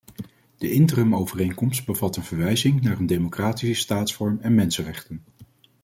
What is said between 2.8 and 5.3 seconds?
naar een democratische staatsvorm en mensenrechten.